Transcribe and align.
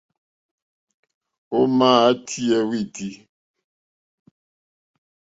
Ò 1.57 1.61
màá 1.77 2.07
tíyɛ́ 2.27 2.59
wítí. 2.69 3.09